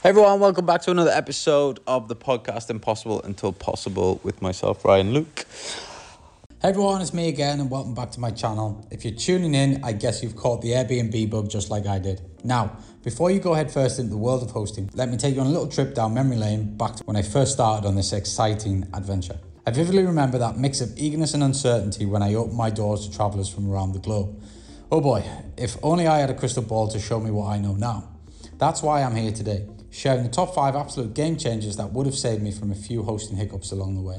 [0.00, 4.84] Hey everyone, welcome back to another episode of the podcast Impossible Until Possible with myself,
[4.84, 5.44] Ryan Luke.
[6.62, 8.86] Hey everyone, it's me again and welcome back to my channel.
[8.92, 12.20] If you're tuning in, I guess you've caught the Airbnb bug just like I did.
[12.44, 15.40] Now, before you go head first into the world of hosting, let me take you
[15.40, 18.12] on a little trip down memory lane back to when I first started on this
[18.12, 19.40] exciting adventure.
[19.66, 23.12] I vividly remember that mix of eagerness and uncertainty when I opened my doors to
[23.12, 24.40] travellers from around the globe.
[24.92, 25.24] Oh boy,
[25.56, 28.10] if only I had a crystal ball to show me what I know now.
[28.58, 29.66] That's why I'm here today
[29.98, 33.02] sharing the top five absolute game changers that would have saved me from a few
[33.02, 34.18] hosting hiccups along the way.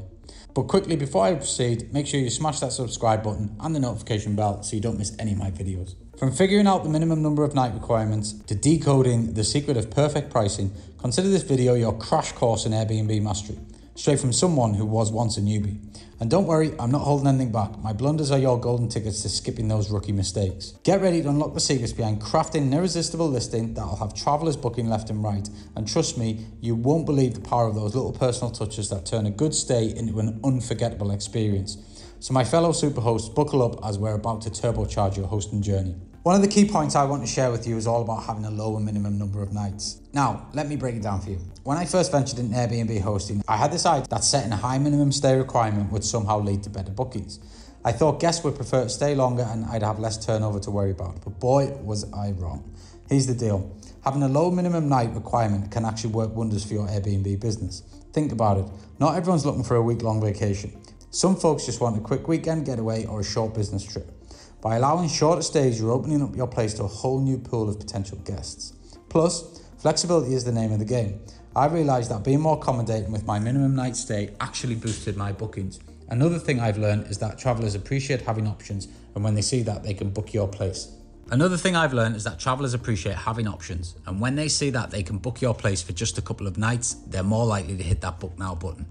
[0.53, 4.35] But quickly, before I proceed, make sure you smash that subscribe button and the notification
[4.35, 5.95] bell so you don't miss any of my videos.
[6.17, 10.31] From figuring out the minimum number of night requirements to decoding the secret of perfect
[10.31, 13.57] pricing, consider this video your crash course in Airbnb mastery
[13.99, 15.77] straight from someone who was once a newbie.
[16.21, 17.77] And don't worry, I'm not holding anything back.
[17.79, 20.71] My blunders are your golden tickets to skipping those rookie mistakes.
[20.83, 24.87] Get ready to unlock the secrets behind crafting an irresistible listing that'll have travelers booking
[24.87, 25.49] left and right.
[25.75, 29.25] And trust me, you won't believe the power of those little personal touches that turn
[29.25, 31.77] a good stay into an unforgettable experience.
[32.21, 35.95] So, my fellow super hosts, buckle up as we're about to turbocharge your hosting journey.
[36.23, 38.43] One of the key points I want to share with you is all about having
[38.43, 40.01] a lower minimum number of nights.
[40.13, 41.39] Now, let me break it down for you.
[41.63, 44.79] When I first ventured in Airbnb hosting, I had this idea that setting a high
[44.79, 47.39] minimum stay requirement would somehow lead to better bookings.
[47.85, 50.91] I thought guests would prefer to stay longer and I'd have less turnover to worry
[50.91, 52.69] about, but boy, was I wrong.
[53.07, 56.87] Here's the deal having a low minimum night requirement can actually work wonders for your
[56.87, 57.81] Airbnb business.
[58.11, 58.65] Think about it
[58.99, 60.73] not everyone's looking for a week long vacation.
[61.11, 64.18] Some folks just want a quick weekend getaway or a short business trip.
[64.61, 67.79] By allowing shorter stays, you're opening up your place to a whole new pool of
[67.79, 68.73] potential guests.
[69.07, 71.21] Plus, flexibility is the name of the game.
[71.55, 75.79] I realised that being more accommodating with my minimum night stay actually boosted my bookings.
[76.09, 79.81] Another thing I've learned is that travellers appreciate having options, and when they see that,
[79.81, 80.91] they can book your place.
[81.31, 84.91] Another thing I've learned is that travellers appreciate having options, and when they see that
[84.91, 87.83] they can book your place for just a couple of nights, they're more likely to
[87.83, 88.85] hit that book now button.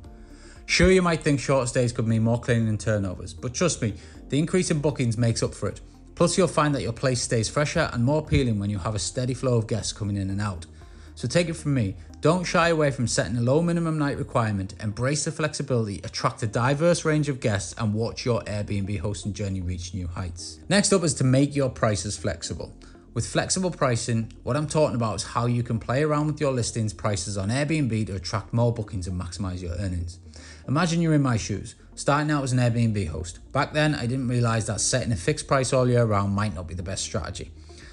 [0.69, 3.95] Sure, you might think shorter stays could mean more cleaning and turnovers, but trust me,
[4.29, 5.81] the increase in bookings makes up for it.
[6.15, 8.99] Plus, you'll find that your place stays fresher and more appealing when you have a
[8.99, 10.67] steady flow of guests coming in and out.
[11.15, 14.75] So take it from me, don't shy away from setting a low minimum night requirement,
[14.81, 19.63] embrace the flexibility, attract a diverse range of guests, and watch your Airbnb hosting journey
[19.63, 20.61] reach new heights.
[20.69, 22.77] Next up is to make your prices flexible.
[23.19, 26.53] With flexible pricing, what I'm talking about is how you can play around with your
[26.53, 30.21] listings prices on Airbnb to attract more bookings and maximize your earnings.
[30.69, 33.41] Imagine you're in my shoes, starting out as an Airbnb host.
[33.51, 36.69] Back then, I didn't realize that setting a fixed price all year round might not
[36.69, 37.51] be the best strategy.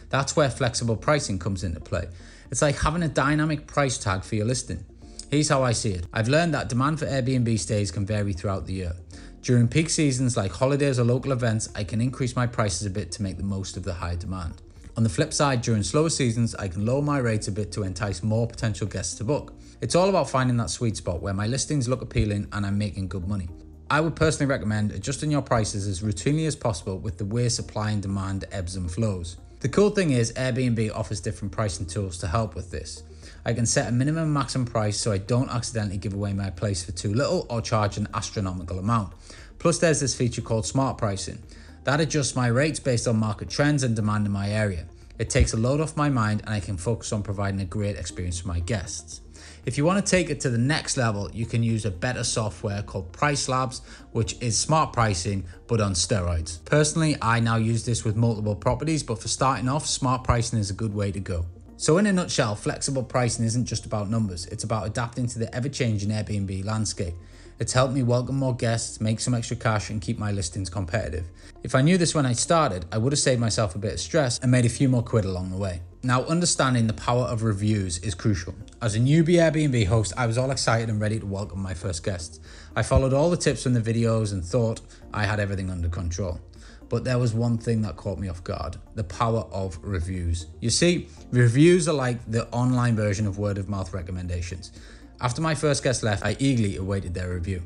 [0.09, 2.07] That's where flexible pricing comes into play.
[2.51, 4.85] It's like having a dynamic price tag for your listing.
[5.31, 8.67] Here's how I see it I've learned that demand for Airbnb stays can vary throughout
[8.67, 8.93] the year.
[9.41, 13.11] During peak seasons like holidays or local events, I can increase my prices a bit
[13.13, 14.61] to make the most of the high demand.
[14.97, 17.83] On the flip side, during slower seasons, I can lower my rates a bit to
[17.83, 19.53] entice more potential guests to book.
[19.81, 23.09] It's all about finding that sweet spot where my listings look appealing and I'm making
[23.09, 23.49] good money.
[23.89, 27.91] I would personally recommend adjusting your prices as routinely as possible with the way supply
[27.91, 29.35] and demand ebbs and flows.
[29.59, 33.03] The cool thing is, Airbnb offers different pricing tools to help with this.
[33.43, 36.85] I can set a minimum maximum price so I don't accidentally give away my place
[36.85, 39.11] for too little or charge an astronomical amount.
[39.59, 41.43] Plus, there's this feature called smart pricing.
[41.85, 44.87] That adjusts my rates based on market trends and demand in my area.
[45.19, 47.95] It takes a load off my mind and I can focus on providing a great
[47.95, 49.21] experience for my guests.
[49.67, 52.23] If you want to take it to the next level, you can use a better
[52.23, 53.81] software called PriceLabs,
[54.13, 56.63] which is smart pricing but on steroids.
[56.65, 60.71] Personally, I now use this with multiple properties, but for starting off, smart pricing is
[60.71, 61.45] a good way to go.
[61.77, 65.53] So, in a nutshell, flexible pricing isn't just about numbers, it's about adapting to the
[65.53, 67.13] ever changing Airbnb landscape.
[67.57, 71.29] It's helped me welcome more guests, make some extra cash, and keep my listings competitive.
[71.63, 73.99] If I knew this when I started, I would have saved myself a bit of
[74.01, 75.79] stress and made a few more quid along the way.
[76.03, 78.53] Now, understanding the power of reviews is crucial.
[78.81, 82.03] As a newbie Airbnb host, I was all excited and ready to welcome my first
[82.03, 82.41] guests.
[82.75, 84.81] I followed all the tips from the videos and thought
[85.13, 86.41] I had everything under control.
[86.89, 90.47] But there was one thing that caught me off guard the power of reviews.
[90.59, 94.73] You see, reviews are like the online version of word of mouth recommendations.
[95.21, 97.63] After my first guest left, I eagerly awaited their review.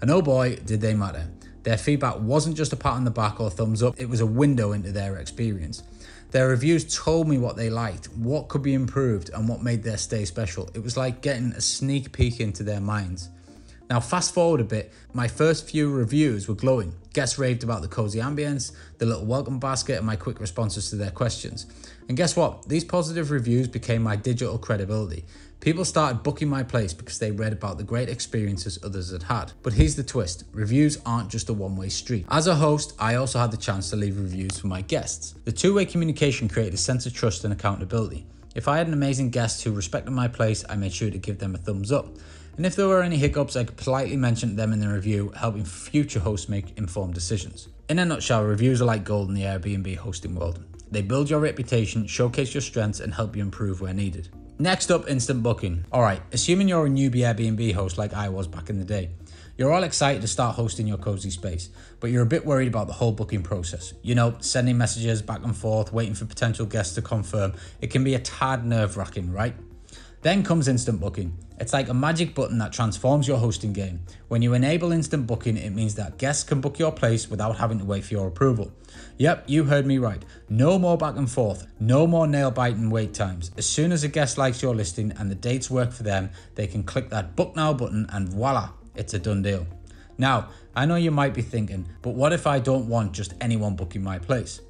[0.00, 1.28] And oh boy, did they matter.
[1.64, 4.26] Their feedback wasn't just a pat on the back or thumbs up, it was a
[4.26, 5.82] window into their experience.
[6.30, 9.96] Their reviews told me what they liked, what could be improved, and what made their
[9.96, 10.68] stay special.
[10.74, 13.30] It was like getting a sneak peek into their minds.
[13.90, 16.94] Now, fast forward a bit, my first few reviews were glowing.
[17.12, 20.96] Guests raved about the cozy ambience, the little welcome basket, and my quick responses to
[20.96, 21.66] their questions.
[22.08, 22.68] And guess what?
[22.68, 25.24] These positive reviews became my digital credibility.
[25.60, 29.52] People started booking my place because they read about the great experiences others had had.
[29.62, 32.26] But here's the twist reviews aren't just a one way street.
[32.30, 35.34] As a host, I also had the chance to leave reviews for my guests.
[35.44, 38.26] The two way communication created a sense of trust and accountability.
[38.54, 41.38] If I had an amazing guest who respected my place, I made sure to give
[41.38, 42.08] them a thumbs up.
[42.56, 45.64] And if there were any hiccups, I could politely mention them in the review, helping
[45.64, 47.68] future hosts make informed decisions.
[47.88, 50.64] In a nutshell, reviews are like gold in the Airbnb hosting world.
[50.90, 54.28] They build your reputation, showcase your strengths, and help you improve where needed.
[54.58, 55.84] Next up, instant booking.
[55.92, 59.10] Alright, assuming you're a newbie Airbnb host like I was back in the day,
[59.58, 62.86] you're all excited to start hosting your cozy space, but you're a bit worried about
[62.86, 63.94] the whole booking process.
[64.02, 67.54] You know, sending messages back and forth, waiting for potential guests to confirm.
[67.80, 69.54] It can be a tad nerve wracking, right?
[70.24, 71.36] Then comes instant booking.
[71.60, 74.00] It's like a magic button that transforms your hosting game.
[74.28, 77.78] When you enable instant booking, it means that guests can book your place without having
[77.80, 78.72] to wait for your approval.
[79.18, 80.24] Yep, you heard me right.
[80.48, 83.50] No more back and forth, no more nail biting wait times.
[83.58, 86.66] As soon as a guest likes your listing and the dates work for them, they
[86.66, 89.66] can click that book now button and voila, it's a done deal.
[90.16, 93.76] Now, I know you might be thinking, but what if I don't want just anyone
[93.76, 94.62] booking my place?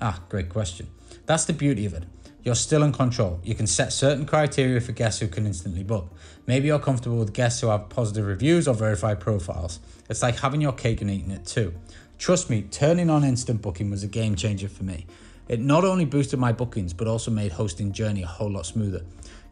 [0.00, 0.86] Ah, great question.
[1.26, 2.04] That's the beauty of it
[2.42, 3.40] you're still in control.
[3.42, 6.12] You can set certain criteria for guests who can instantly book.
[6.46, 9.80] Maybe you're comfortable with guests who have positive reviews or verified profiles.
[10.08, 11.74] It's like having your cake and eating it too.
[12.18, 15.06] Trust me, turning on instant booking was a game changer for me.
[15.48, 19.04] It not only boosted my bookings, but also made hosting journey a whole lot smoother.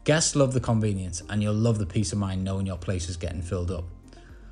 [0.03, 3.17] Guests love the convenience, and you'll love the peace of mind knowing your place is
[3.17, 3.83] getting filled up.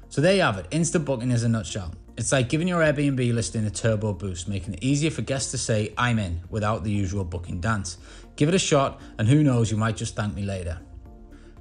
[0.09, 0.67] So there you have it.
[0.71, 1.93] Instant booking is a nutshell.
[2.17, 5.57] It's like giving your Airbnb listing a turbo boost, making it easier for guests to
[5.57, 7.97] say, I'm in, without the usual booking dance.
[8.35, 10.79] Give it a shot, and who knows, you might just thank me later.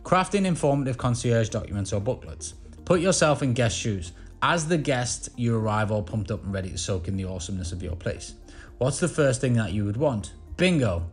[0.03, 2.55] Crafting informative concierge documents or booklets.
[2.85, 4.13] Put yourself in guest shoes.
[4.41, 7.73] As the guest, you arrive all pumped up and ready to soak in the awesomeness
[7.73, 8.35] of your place.
[8.79, 10.35] What's the first thing that you would want?
[10.57, 11.11] Bingo!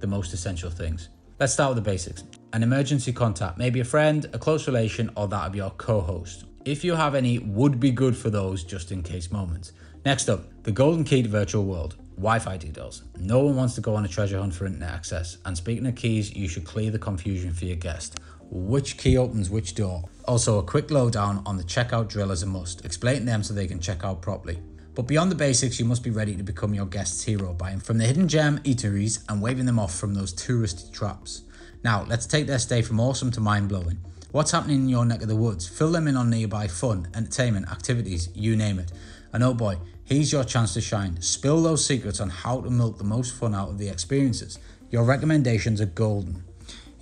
[0.00, 1.08] The most essential things.
[1.38, 2.24] Let's start with the basics.
[2.52, 6.44] An emergency contact, maybe a friend, a close relation, or that of your co host.
[6.64, 9.72] If you have any, would be good for those just in case moments.
[10.04, 11.96] Next up, the golden key to virtual world.
[12.16, 13.02] Wi-Fi details.
[13.18, 15.38] No one wants to go on a treasure hunt for internet access.
[15.44, 18.20] And speaking of keys, you should clear the confusion for your guest.
[18.48, 20.04] Which key opens which door?
[20.26, 22.84] Also, a quick lowdown on the checkout drill is a must.
[22.84, 24.60] Explain them so they can check out properly.
[24.94, 27.98] But beyond the basics, you must be ready to become your guest's hero, buying from
[27.98, 31.42] the hidden gem eateries and waving them off from those touristy traps.
[31.82, 33.98] Now, let's take their stay from awesome to mind blowing.
[34.32, 35.68] What's happening in your neck of the woods?
[35.68, 38.90] Fill them in on nearby fun, entertainment, activities, you name it.
[39.30, 41.20] And oh boy, here's your chance to shine.
[41.20, 44.58] Spill those secrets on how to milk the most fun out of the experiences.
[44.88, 46.44] Your recommendations are golden.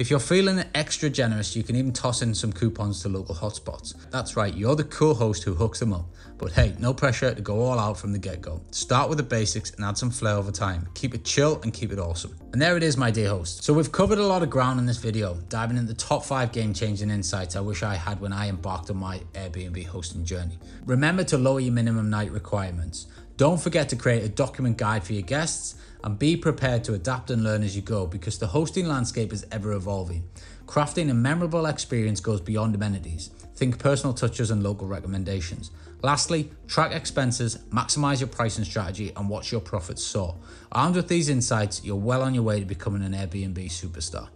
[0.01, 3.93] If you're feeling extra generous, you can even toss in some coupons to local hotspots.
[4.11, 6.07] That's right, you're the cool host who hooks them up.
[6.39, 8.63] But hey, no pressure to go all out from the get go.
[8.71, 10.89] Start with the basics and add some flair over time.
[10.95, 12.35] Keep it chill and keep it awesome.
[12.55, 13.63] And there it is, my dear host.
[13.63, 16.51] So we've covered a lot of ground in this video, diving into the top five
[16.51, 20.59] game changing insights I wish I had when I embarked on my Airbnb hosting journey.
[20.87, 23.07] Remember to lower your minimum night requirements.
[23.37, 25.75] Don't forget to create a document guide for your guests
[26.05, 29.47] and be prepared to adapt and learn as you go because the hosting landscape is
[29.53, 30.25] ever evolving.
[30.67, 33.31] Crafting a memorable experience goes beyond amenities.
[33.57, 35.71] Think personal touches and local recommendations.
[36.03, 40.37] Lastly, track expenses, maximize your pricing strategy, and watch your profits soar.
[40.73, 44.29] Armed with these insights, you're well on your way to becoming an Airbnb superstar.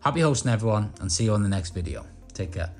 [0.00, 2.06] Happy hosting, everyone, and see you on the next video.
[2.32, 2.79] Take care.